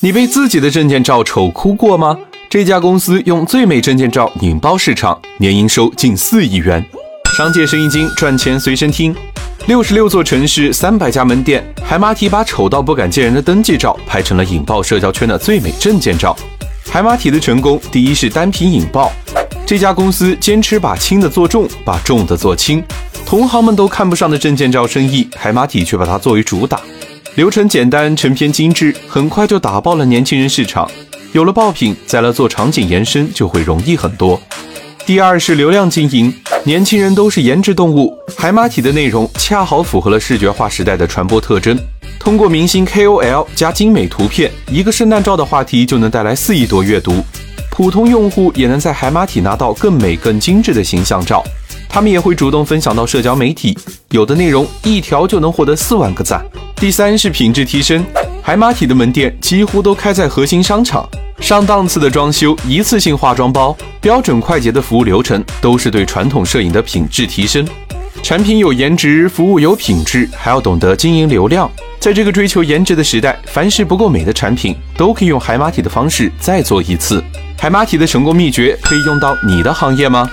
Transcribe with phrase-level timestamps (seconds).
[0.00, 2.16] 你被自己的证件照丑哭过吗？
[2.48, 6.84] 这家公司用最美证件照引爆市场，年营收近四亿元。
[7.36, 9.12] 商界生意经，赚钱随身听。
[9.66, 16.36] 六十六座城市，三百家门店，海马体把丑到不敢见人的登记照拍成了引爆社交圈的最美证件照。
[16.88, 19.10] 海马体的成功，第一是单品引爆。
[19.66, 22.80] 这家公司坚持把轻的做重，把重的做轻。
[23.26, 26.80] 同行们都看不上的证件照生意，海马体却把它作为主打。
[27.38, 30.90] 流程简单，成片精致，很快就打爆了年轻人市场。
[31.30, 34.42] 有了爆品，再来做场景延伸就会容易很多。
[35.06, 41.78] 第二是流量经营，年轻人都是颜值动物，海马体的内容恰好符合了视觉化时代的传播特征。
[42.18, 47.22] 通过明星 KOL 加精美图片，一个圣诞照的话题就能带来四亿多阅读。
[47.70, 51.44] 普通用户也能在海马体拿到更美、更精致的形象照。
[51.88, 53.76] 他们也会主动分享到社交媒体，
[54.10, 56.44] 有的内容一条就能获得四万个赞。
[56.76, 58.04] 第三是品质提升，
[58.42, 61.08] 海马体的门店几乎都开在核心商场，
[61.40, 67.66] 上档次的装修、一次性化妆包、标准快捷的服务流程，都是对传统摄影的品质提升。
[68.22, 71.70] 产品有颜值，服务有品质，还要懂得经营流量。
[72.00, 77.22] 在这个追求颜值的时代，凡是不够美的产品，都可以用海马体的方式再做一次。
[77.58, 80.30] 海马体的成功秘诀可以用到你的行业吗？